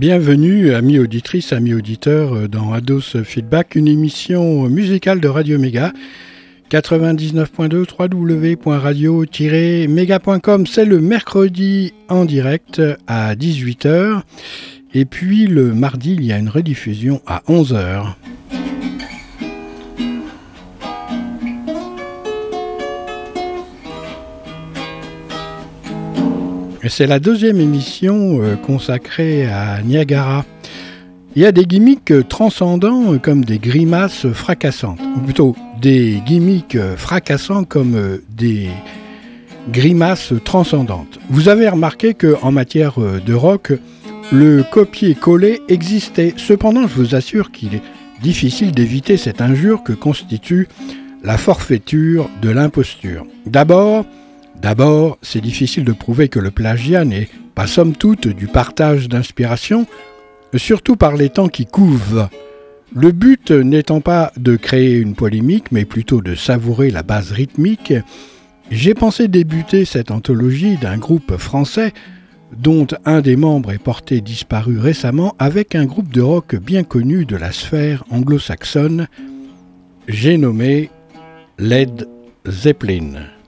[0.00, 5.92] Bienvenue, amis auditrices, amis auditeurs, dans Ados Feedback, une émission musicale de Radio Méga.
[6.70, 10.66] 99.2 www.radio-méga.com.
[10.66, 14.22] C'est le mercredi en direct à 18h.
[14.94, 18.14] Et puis le mardi, il y a une rediffusion à 11h.
[26.88, 30.46] C'est la deuxième émission euh, consacrée à Niagara.
[31.36, 37.64] Il y a des gimmicks transcendants comme des grimaces fracassantes, ou plutôt des gimmicks fracassants
[37.64, 38.68] comme des
[39.70, 41.20] grimaces transcendantes.
[41.28, 43.72] Vous avez remarqué qu'en matière de rock,
[44.32, 46.34] le copier-coller existait.
[46.36, 47.82] Cependant, je vous assure qu'il est
[48.22, 50.66] difficile d'éviter cette injure que constitue
[51.22, 53.26] la forfaiture de l'imposture.
[53.46, 54.04] D'abord,
[54.62, 59.86] D'abord, c'est difficile de prouver que le plagiat n'est pas somme toute du partage d'inspiration,
[60.54, 62.28] surtout par les temps qui couvent.
[62.94, 67.94] Le but n'étant pas de créer une polémique, mais plutôt de savourer la base rythmique,
[68.70, 71.92] j'ai pensé débuter cette anthologie d'un groupe français
[72.56, 77.24] dont un des membres est porté disparu récemment avec un groupe de rock bien connu
[77.24, 79.06] de la sphère anglo-saxonne,
[80.08, 80.90] j'ai nommé
[81.58, 82.08] Led
[82.46, 83.39] Zeppelin.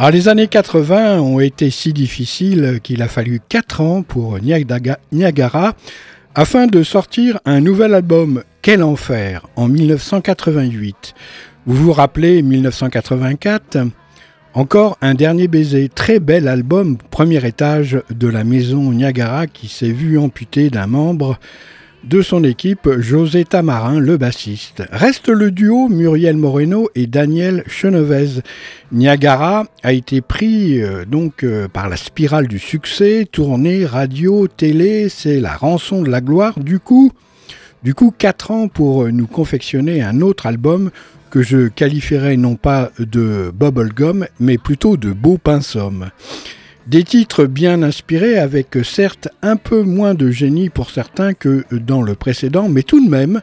[0.00, 5.74] Alors, les années 80 ont été si difficiles qu'il a fallu 4 ans pour Niagara
[6.34, 11.12] afin de sortir un nouvel album, Quel enfer, en 1988.
[11.66, 13.76] Vous vous rappelez 1984
[14.54, 19.92] encore un dernier baiser, très bel album, premier étage de la maison Niagara qui s'est
[19.92, 21.38] vu amputé d'un membre
[22.04, 24.82] de son équipe, José Tamarin, le bassiste.
[24.90, 28.40] Reste le duo Muriel Moreno et Daniel Chenevez.
[28.92, 35.08] Niagara a été pris euh, donc euh, par la spirale du succès, tournée, radio, télé,
[35.08, 36.58] c'est la rançon de la gloire.
[36.58, 37.12] Du coup,
[37.82, 40.90] du coup, quatre ans pour nous confectionner un autre album
[41.30, 46.10] que je qualifierais non pas de bubblegum, mais plutôt de beau pinsomme.
[46.90, 52.02] Des titres bien inspirés avec certes un peu moins de génie pour certains que dans
[52.02, 53.42] le précédent, mais tout de même,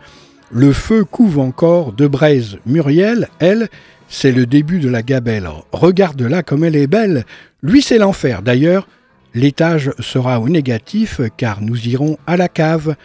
[0.51, 2.57] le feu couve encore de braise.
[2.65, 3.69] Muriel, elle,
[4.09, 5.47] c'est le début de la gabelle.
[5.71, 7.23] Regarde-la comme elle est belle.
[7.63, 8.41] Lui, c'est l'enfer.
[8.41, 8.85] D'ailleurs,
[9.33, 12.97] l'étage sera au négatif car nous irons à la cave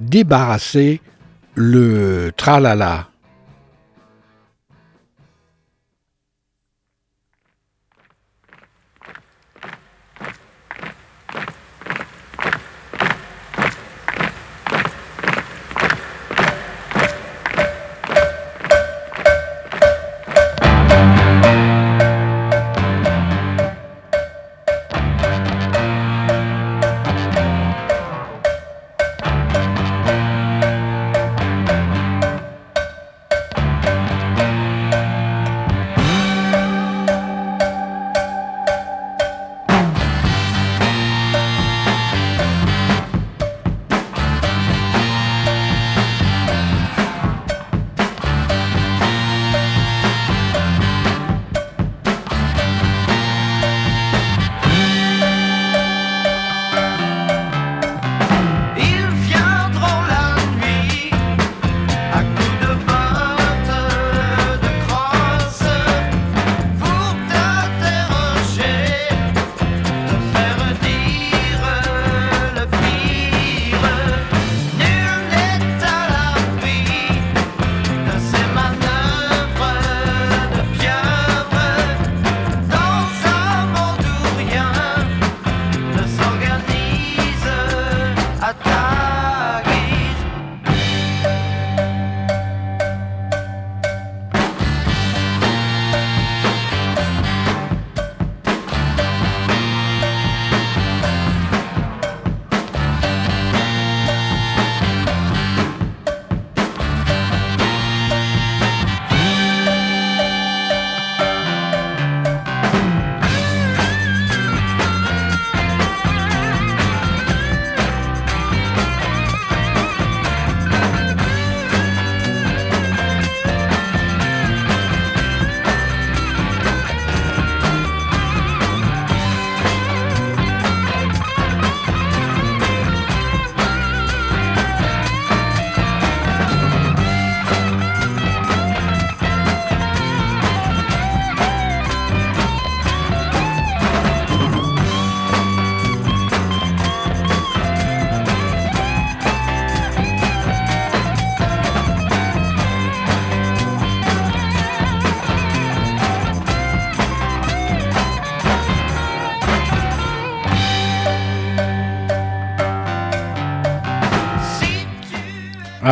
[0.00, 1.00] débarrasser
[1.54, 3.08] le tralala.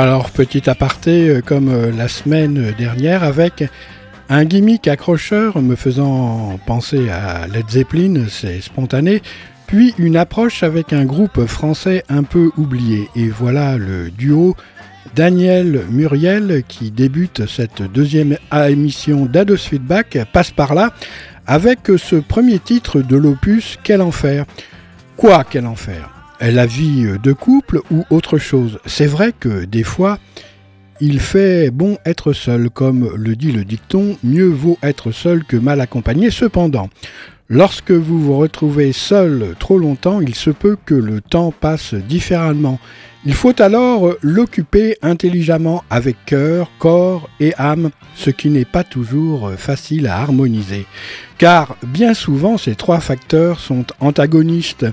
[0.05, 3.65] Alors, petit aparté, euh, comme euh, la semaine dernière, avec
[4.29, 9.23] un gimmick accrocheur me faisant penser à Led Zeppelin, c'est spontané,
[9.67, 13.09] puis une approche avec un groupe français un peu oublié.
[13.17, 14.57] Et voilà le duo
[15.17, 20.93] Daniel Muriel qui débute cette deuxième émission d'Ados Feedback, passe par là,
[21.47, 24.45] avec ce premier titre de l'opus Quel enfer
[25.17, 26.14] Quoi, quel enfer?
[26.41, 30.19] La vie de couple ou autre chose C'est vrai que des fois,
[31.01, 35.57] il fait bon être seul, comme le dit le dicton, mieux vaut être seul que
[35.57, 36.31] mal accompagné.
[36.31, 36.91] Cependant,
[37.49, 42.79] lorsque vous vous retrouvez seul trop longtemps, il se peut que le temps passe différemment.
[43.25, 49.53] Il faut alors l'occuper intelligemment avec cœur, corps et âme, ce qui n'est pas toujours
[49.57, 50.85] facile à harmoniser.
[51.39, 54.87] Car bien souvent ces trois facteurs sont antagonistes.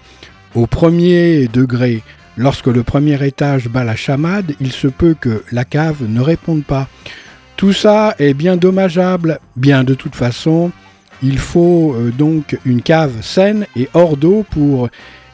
[0.54, 2.04] Au premier degré,
[2.36, 6.66] lorsque le premier étage bat la chamade, il se peut que la cave ne réponde
[6.66, 6.90] pas.
[7.56, 10.72] Tout ça est bien dommageable, bien de toute façon,
[11.24, 14.90] il faut euh, donc une cave saine et hors d'eau pour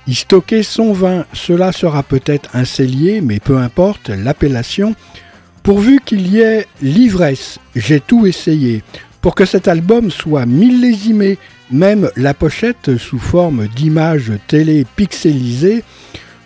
[0.08, 1.26] y stocker son vin.
[1.34, 4.96] Cela sera peut-être un cellier, mais peu importe l'appellation,
[5.64, 7.60] pourvu qu'il y ait l'ivresse.
[7.76, 8.84] J'ai tout essayé.
[9.28, 11.38] Pour que cet album soit millésimé,
[11.70, 15.84] même la pochette sous forme d'image télé pixelisée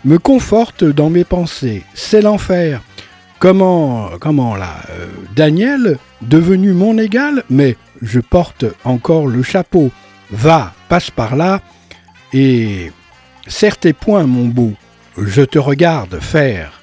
[0.04, 1.84] me conforte dans mes pensées.
[1.94, 2.82] C'est l'enfer.
[3.38, 5.06] Comment, comment là euh,
[5.36, 9.92] Daniel, devenu mon égal, mais je porte encore le chapeau.
[10.32, 11.60] Va, passe par là,
[12.32, 12.90] et
[13.46, 14.72] serre tes poings, mon beau.
[15.16, 16.81] Je te regarde faire.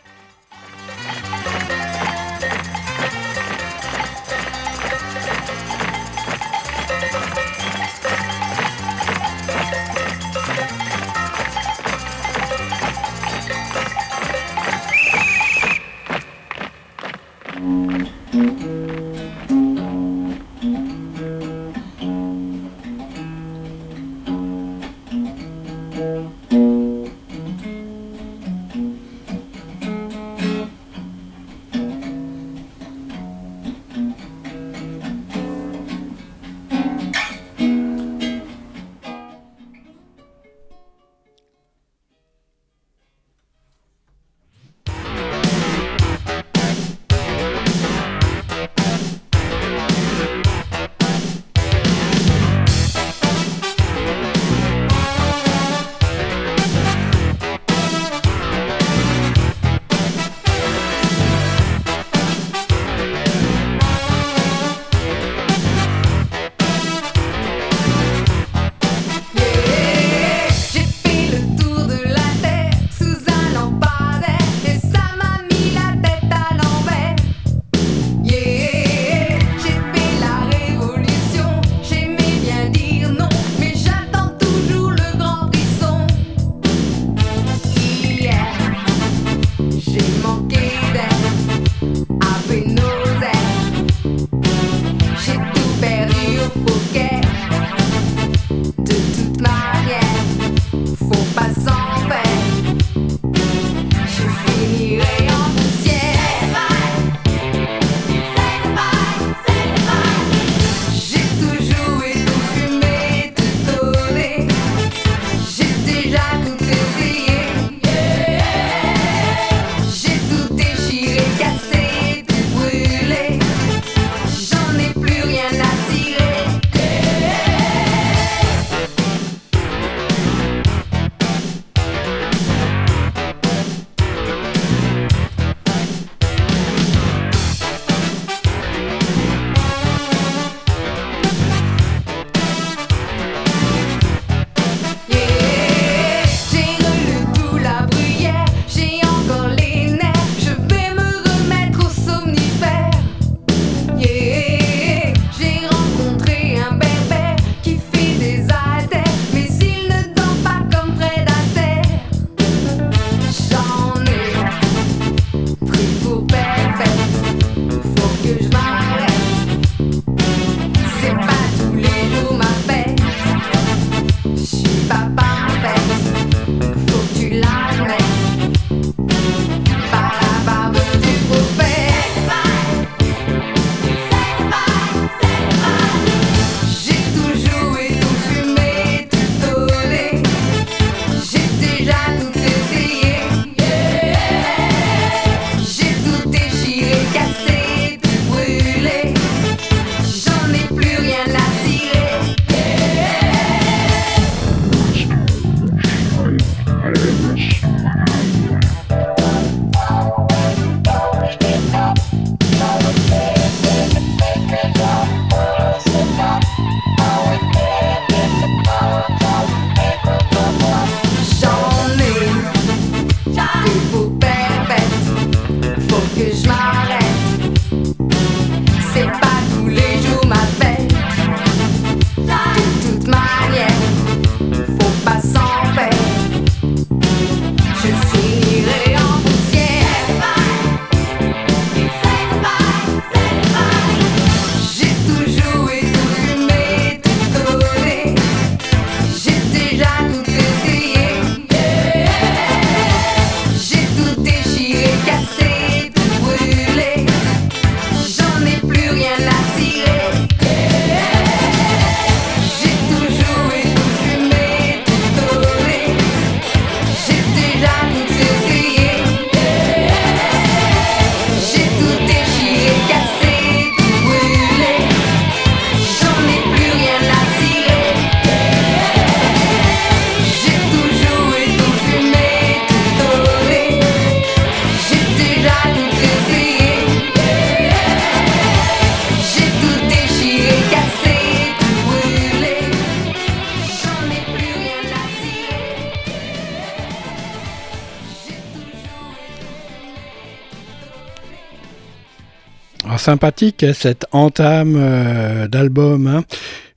[303.00, 306.08] Sympathique cette entame euh, d'album.
[306.08, 306.24] Hein.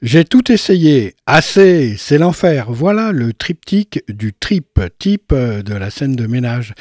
[0.03, 2.67] J'ai tout essayé, assez, c'est l'enfer.
[2.71, 6.75] Voilà le triptyque du trip, type euh, de la scène de ménage.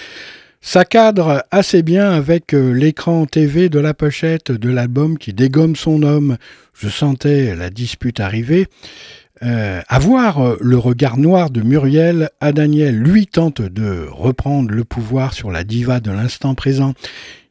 [0.62, 5.76] Ça cadre assez bien avec euh, l'écran TV de la pochette de l'album qui dégomme
[5.76, 6.38] son homme.
[6.74, 8.68] Je sentais la dispute arriver.
[9.44, 14.84] Euh, à voir le regard noir de Muriel, à Daniel, lui tente de reprendre le
[14.84, 16.94] pouvoir sur la diva de l'instant présent.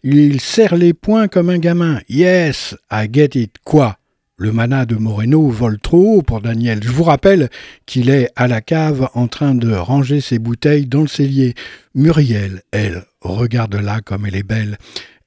[0.02, 2.00] Il serre les poings comme un gamin.
[2.09, 3.56] Yes, I get it.
[3.64, 3.97] Quoi?
[4.37, 6.80] Le mana de Moreno vole trop haut pour Daniel.
[6.82, 7.50] Je vous rappelle
[7.85, 11.54] qu'il est à la cave en train de ranger ses bouteilles dans le cellier.
[11.94, 14.78] Muriel, elle, regarde-la comme elle est belle.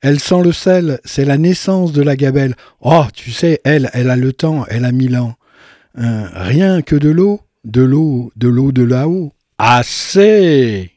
[0.02, 2.56] Elle sent le sel, c'est la naissance de la gabelle.
[2.82, 5.36] Oh, tu sais, elle, elle a le temps, elle a mille ans.
[6.00, 9.34] Euh, rien que de l'eau, de l'eau, de l'eau de là-haut.
[9.58, 10.93] Assez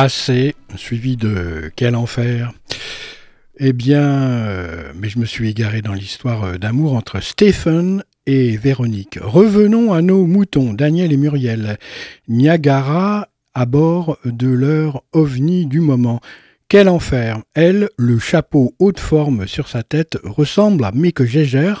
[0.00, 2.52] assez, suivi de quel enfer
[3.58, 8.56] Eh bien, euh, mais je me suis égaré dans l'histoire euh, d'amour entre Stephen et
[8.56, 9.18] Véronique.
[9.20, 11.76] Revenons à nos moutons, Daniel et Muriel.
[12.28, 16.20] Niagara à bord de leur ovni du moment.
[16.68, 21.74] Quel enfer Elle, le chapeau haute forme sur sa tête, ressemble à Mick Jagger,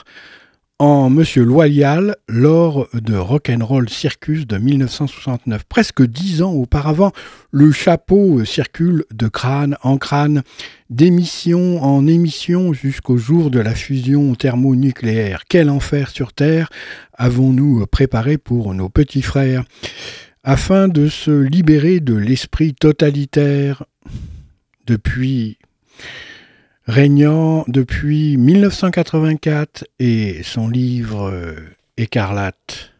[0.80, 5.64] en Monsieur Loyal lors de Rock'n'Roll Circus de 1969.
[5.64, 7.12] Presque dix ans auparavant,
[7.50, 10.42] le chapeau circule de crâne en crâne,
[10.88, 15.42] d'émission en émission jusqu'au jour de la fusion thermonucléaire.
[15.50, 16.70] Quel enfer sur Terre
[17.12, 19.64] avons-nous préparé pour nos petits frères?
[20.44, 23.84] Afin de se libérer de l'esprit totalitaire
[24.86, 25.58] depuis
[26.86, 31.54] régnant depuis 1984 et son livre euh,
[31.96, 32.92] Écarlate.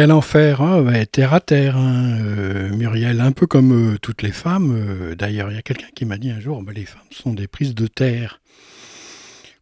[0.00, 0.82] Quel enfer, hein,
[1.12, 4.74] terre à terre, hein, euh, Muriel, un peu comme euh, toutes les femmes.
[4.74, 7.34] Euh, d'ailleurs, il y a quelqu'un qui m'a dit un jour, bah, les femmes sont
[7.34, 8.40] des prises de terre.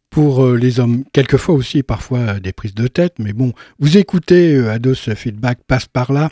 [0.09, 5.13] Pour les hommes, quelquefois aussi, parfois des prises de tête, mais bon, vous écoutez Ados
[5.13, 6.29] Feedback passe par là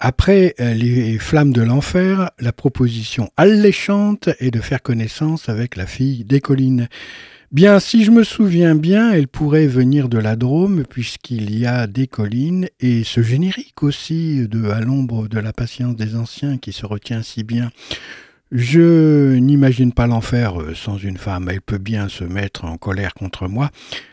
[0.00, 6.24] Après les flammes de l'enfer, la proposition alléchante est de faire connaissance avec la fille
[6.24, 6.88] des collines.
[7.52, 11.86] Bien, si je me souviens bien, elle pourrait venir de la Drôme, puisqu'il y a
[11.86, 16.72] des collines, et ce générique aussi de À l'ombre de la patience des anciens qui
[16.72, 17.70] se retient si bien.
[18.54, 21.48] Je n'imagine pas l'enfer euh, sans une femme.
[21.50, 23.70] Elle peut bien se mettre en colère contre moi.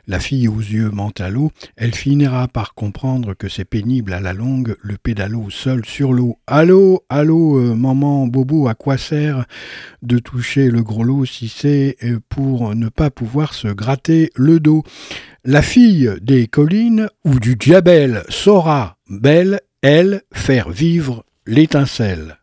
[0.08, 0.89] La fille aux yeux
[1.30, 6.13] l'eau, elle finira par comprendre que c'est pénible à la longue le pédalo seul sur
[6.13, 6.38] l'eau.
[6.47, 9.43] Allô, allô, euh, maman Bobo, à quoi sert
[10.04, 14.62] de toucher le gros lot si c'est euh, pour ne pas pouvoir se gratter le
[14.62, 14.84] dos?
[15.43, 22.38] La fille des collines ou du diabel saura, belle, elle, faire vivre l'étincelle.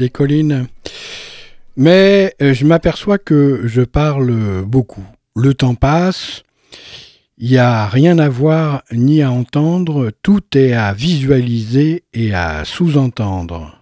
[0.00, 0.66] Des collines.
[1.76, 5.06] Mais euh, je m'aperçois que je parle beaucoup.
[5.36, 6.42] Le temps passe,
[7.38, 12.64] il n'y a rien à voir ni à entendre, tout est à visualiser et à
[12.64, 13.79] sous-entendre.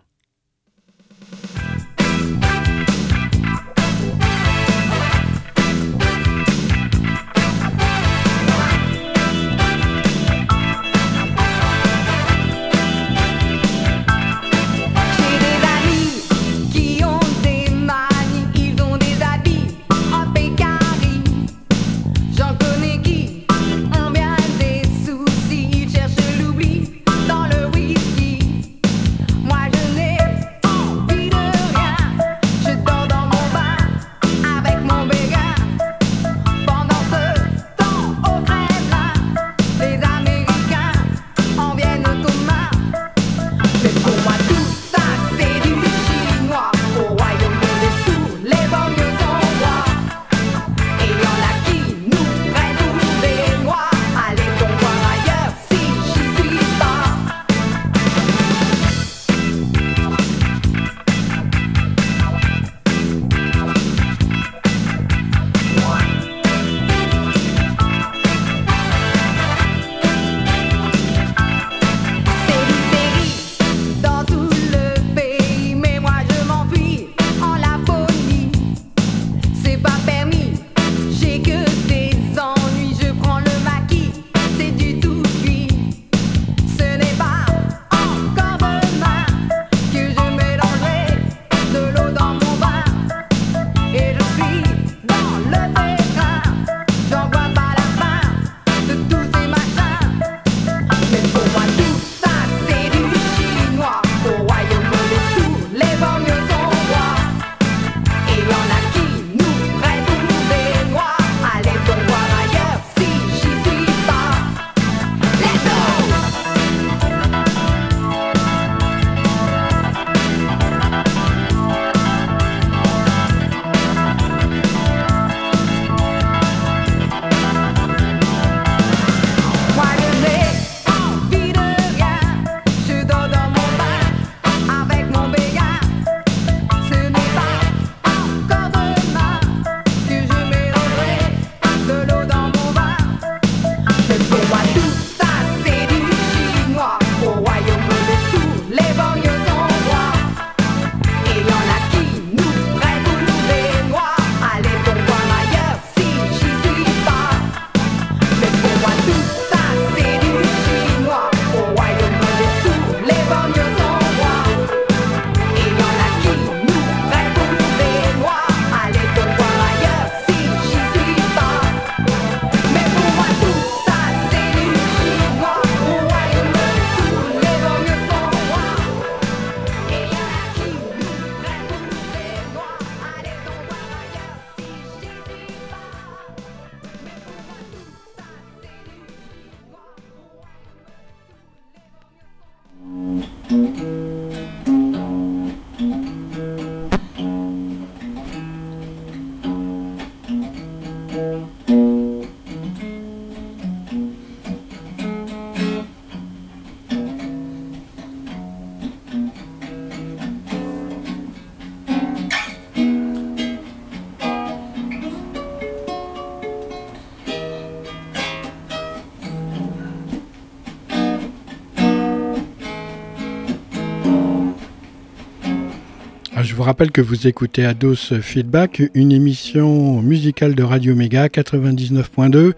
[226.69, 232.53] Rappelle que vous écoutez Ados Feedback, une émission musicale de Radio Méga 99.2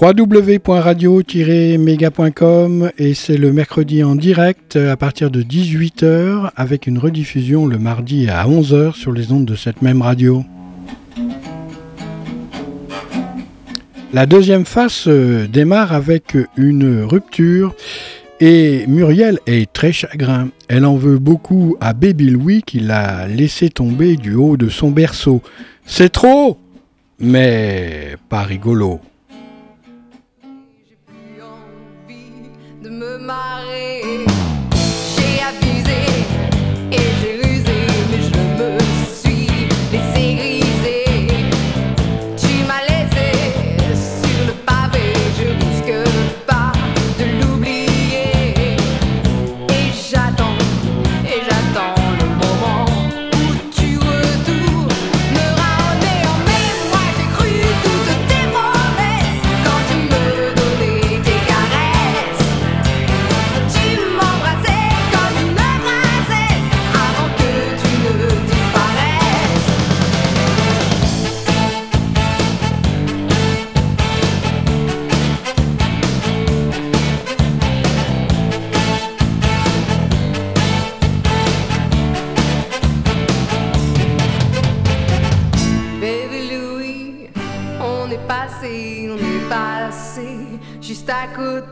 [0.00, 7.80] www.radio-méga.com et c'est le mercredi en direct à partir de 18h avec une rediffusion le
[7.80, 10.44] mardi à 11h sur les ondes de cette même radio.
[14.12, 17.74] La deuxième phase euh, démarre avec une rupture
[18.44, 20.48] et Muriel est très chagrin.
[20.66, 24.90] Elle en veut beaucoup à Baby Louis qui l'a laissé tomber du haut de son
[24.90, 25.42] berceau.
[25.86, 26.58] C'est trop,
[27.20, 29.00] mais pas rigolo.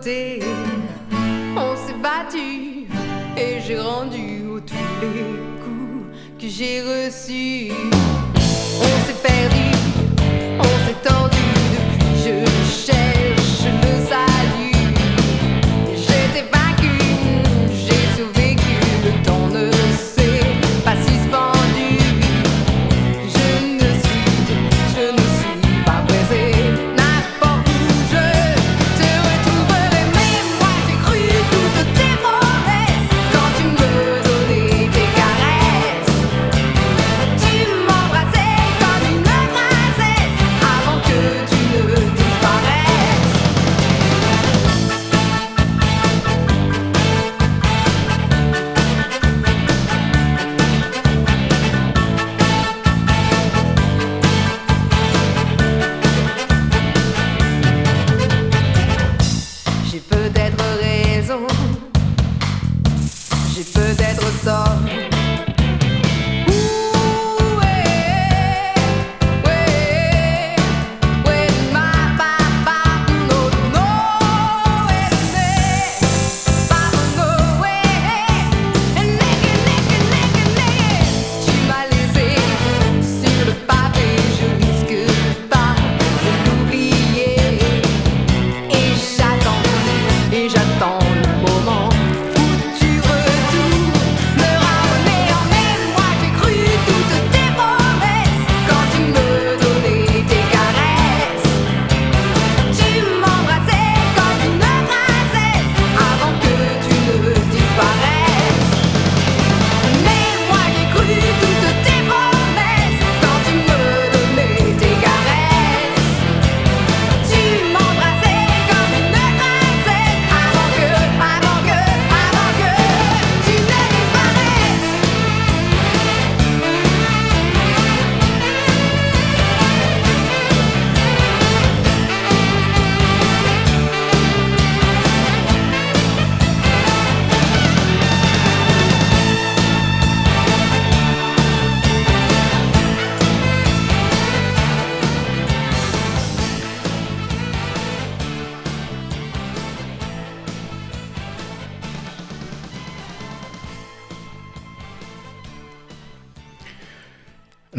[0.02, 2.86] On s'est battu
[3.36, 5.24] et j'ai rendu tous les
[5.62, 7.89] coups que j'ai reçus.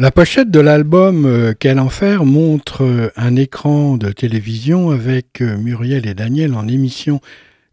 [0.02, 5.56] La pochette de l'album euh, Quel enfer montre euh, un écran de télévision avec euh,
[5.56, 7.20] Muriel et Daniel en émission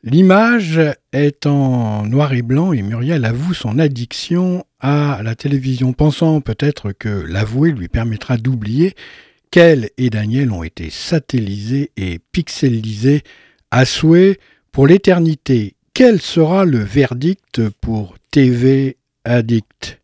[0.04, 0.80] L'image
[1.12, 6.92] est en noir et blanc et Muriel avoue son addiction à la télévision, pensant peut-être
[6.92, 8.94] que l'avouer lui permettra d'oublier
[9.50, 13.24] qu'elle et Daniel ont été satellisés et pixelisés
[13.72, 14.38] à souhait
[14.72, 15.74] pour l'éternité.
[15.96, 20.00] Quel sera le verdict pour TV Addict?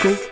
[0.00, 0.29] Cool.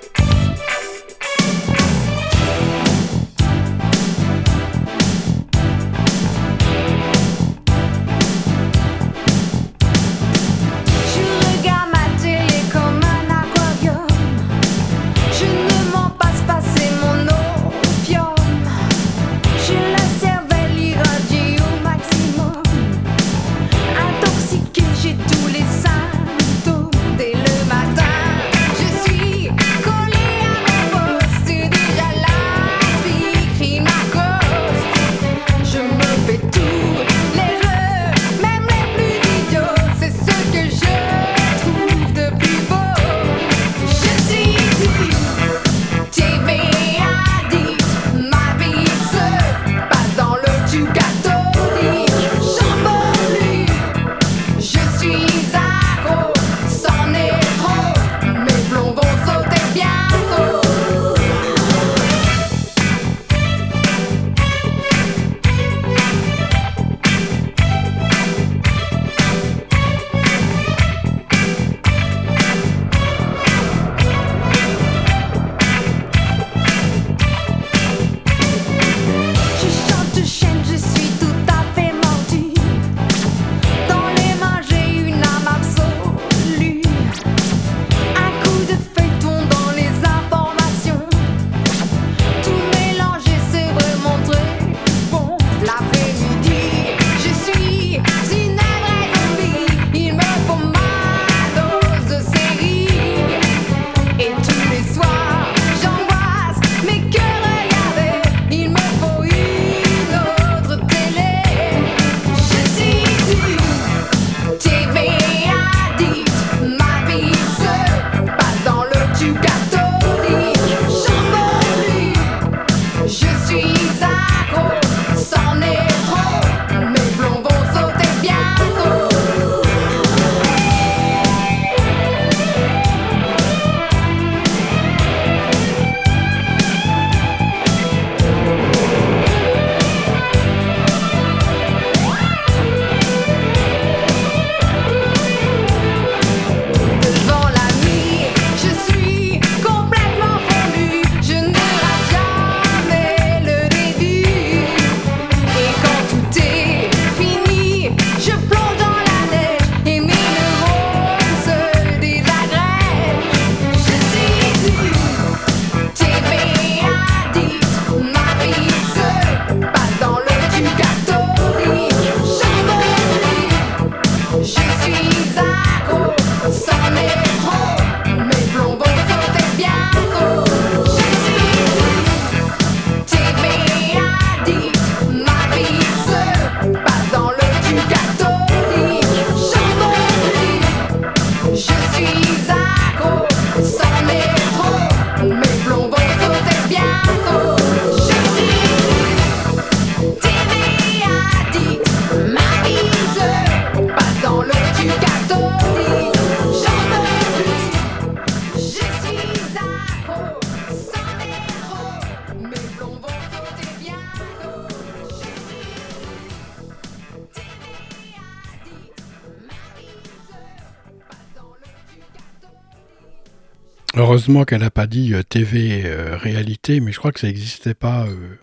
[224.08, 227.74] Heureusement qu'elle n'a pas dit euh, TV euh, réalité, mais je crois que ça n'existait
[227.74, 228.38] pas euh,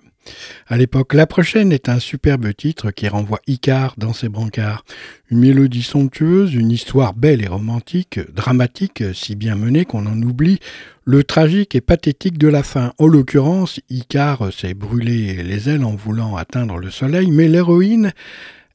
[0.67, 1.15] à l'époque.
[1.15, 4.85] La prochaine est un superbe titre qui renvoie Icar dans ses brancards.
[5.31, 10.59] Une mélodie somptueuse, une histoire belle et romantique, dramatique, si bien menée qu'on en oublie
[11.03, 12.93] le tragique et pathétique de la fin.
[12.99, 18.11] En l'occurrence, Icar s'est brûlé les ailes en voulant atteindre le soleil, mais l'héroïne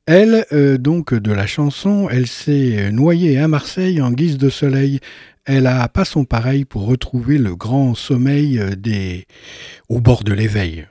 [0.07, 0.45] elle,
[0.80, 4.99] donc de la chanson, elle s'est noyée à Marseille en guise de soleil.
[5.53, 9.27] Elle a pas son pareil pour retrouver le grand sommeil euh, des...
[9.89, 10.87] au bord de l'éveil.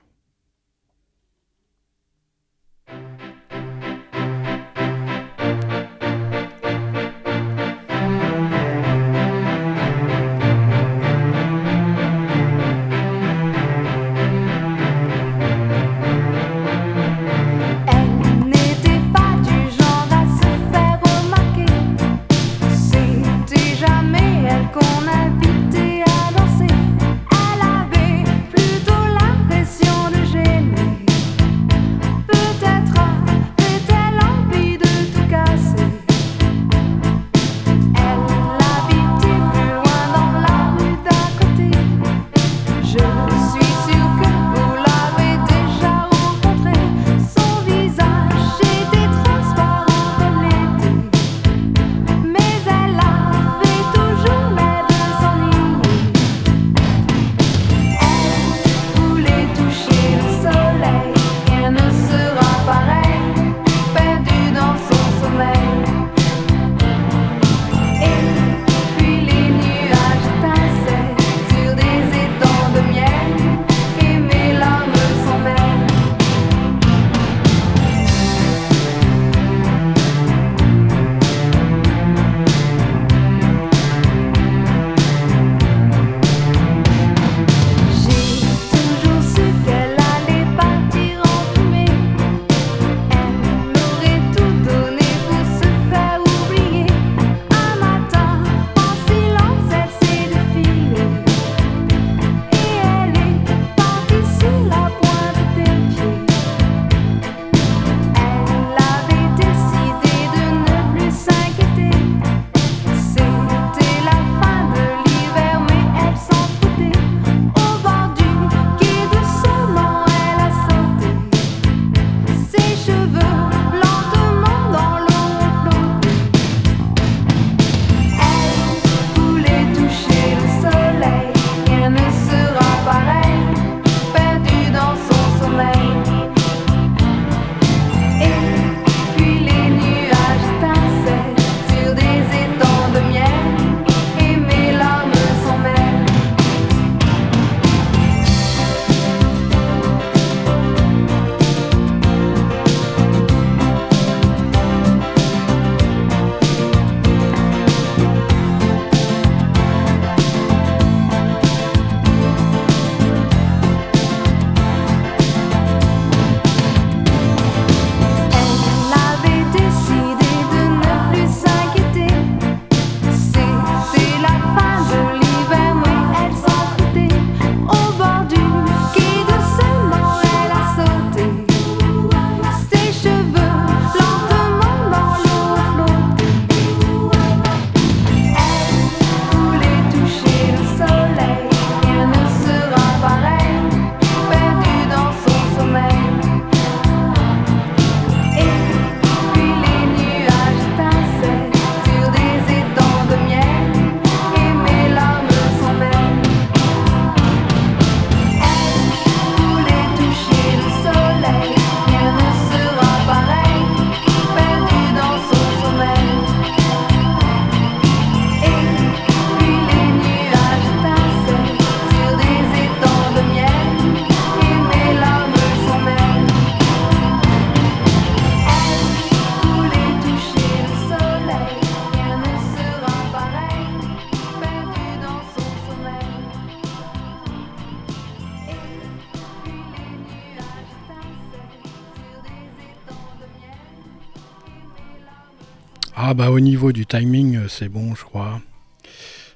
[246.30, 248.39] Bah au niveau du timing, euh, c'est bon, je crois.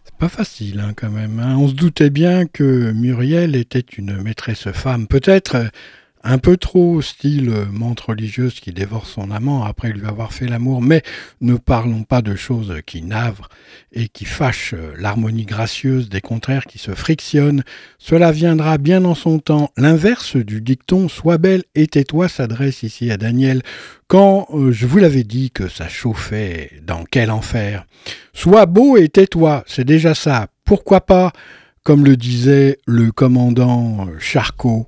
[0.06, 1.40] C'est pas facile hein, quand même.
[1.40, 1.58] Hein.
[1.58, 5.08] On se doutait bien que Muriel était une maîtresse femme.
[5.08, 5.68] Peut-être euh,
[6.24, 10.48] un peu trop style euh, menthe religieuse qui dévore son amant après lui avoir fait
[10.48, 11.04] l'amour, mais
[11.42, 13.50] ne parlons pas de choses qui navrent
[13.92, 17.64] et qui fâchent euh, l'harmonie gracieuse des contraires qui se frictionnent.
[17.98, 19.70] Cela viendra bien en son temps.
[19.76, 23.62] L'inverse du dicton Sois belle et tais-toi s'adresse ici à Daniel
[24.08, 27.86] quand euh, je vous l'avais dit que ça chauffait dans quel enfer.
[28.34, 30.48] Sois beau et tais-toi, c'est déjà ça.
[30.64, 31.34] Pourquoi pas,
[31.84, 34.88] comme le disait le commandant Charcot,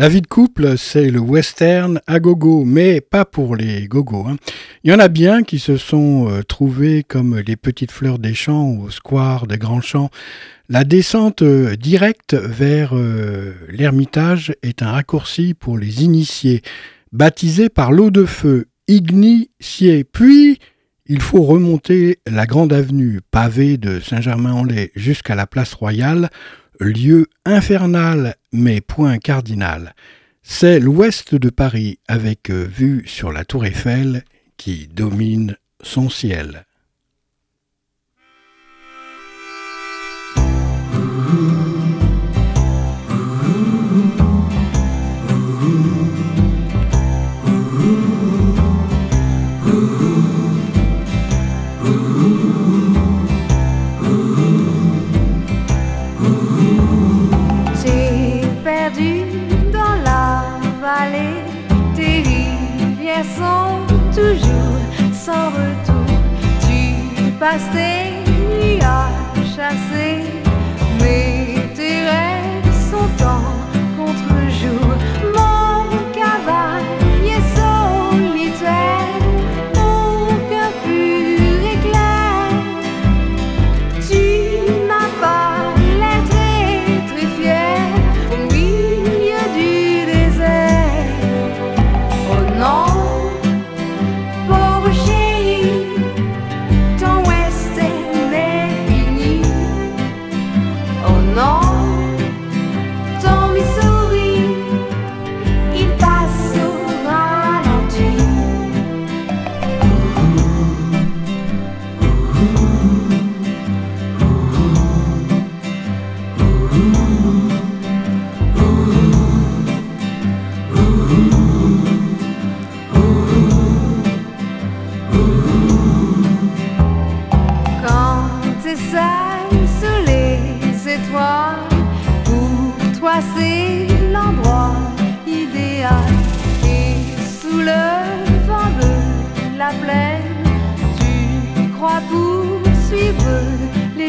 [0.00, 4.24] La vie de couple, c'est le western à gogo, mais pas pour les gogo.
[4.26, 4.36] Hein.
[4.82, 8.32] Il y en a bien qui se sont euh, trouvés comme les petites fleurs des
[8.32, 10.08] champs au square des grands champs.
[10.70, 16.62] La descente euh, directe vers euh, l'ermitage est un raccourci pour les initiés,
[17.12, 20.04] baptisés par l'eau de feu, igniciés.
[20.04, 20.60] Puis,
[21.04, 26.30] il faut remonter la grande avenue pavée de Saint-Germain-en-Laye jusqu'à la place royale
[26.80, 29.94] lieu infernal mais point cardinal.
[30.42, 34.24] C'est l'ouest de Paris avec vue sur la tour Eiffel
[34.56, 36.64] qui domine son ciel.
[67.40, 67.99] passé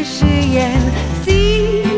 [0.03, 0.79] 誓言
[1.23, 1.90] see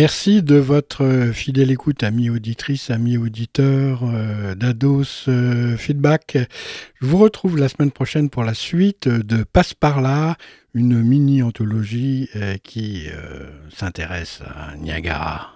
[0.00, 6.38] Merci de votre euh, fidèle écoute, amis auditrices, amis auditeurs euh, d'Ados euh, Feedback.
[7.02, 10.38] Je vous retrouve la semaine prochaine pour la suite de Passe par là,
[10.72, 12.30] une mini-anthologie
[12.64, 13.08] qui
[13.76, 15.52] s'intéresse à Niagara.